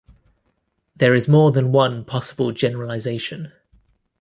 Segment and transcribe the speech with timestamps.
[0.95, 3.51] There is more than one possible generalization.